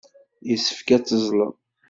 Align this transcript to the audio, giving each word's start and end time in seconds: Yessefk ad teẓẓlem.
Yessefk 0.49 0.87
ad 0.95 1.03
teẓẓlem. 1.03 1.53